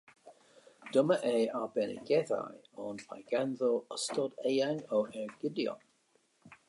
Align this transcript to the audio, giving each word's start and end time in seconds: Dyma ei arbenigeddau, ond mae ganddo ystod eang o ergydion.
Dyma 0.95 1.17
ei 1.31 1.43
arbenigeddau, 1.59 2.57
ond 2.85 3.05
mae 3.11 3.21
ganddo 3.33 3.69
ystod 3.99 4.41
eang 4.55 4.83
o 5.01 5.07
ergydion. 5.25 5.89